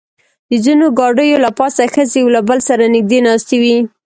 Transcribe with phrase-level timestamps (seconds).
[0.49, 3.77] د ځینو ګاډیو له پاسه ښځې یو له بل سره نږدې ناستې وې.